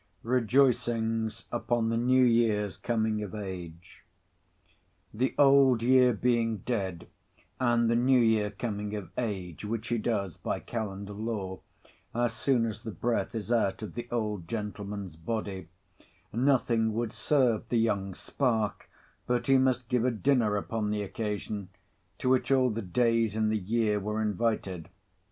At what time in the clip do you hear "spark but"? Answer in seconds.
18.15-19.45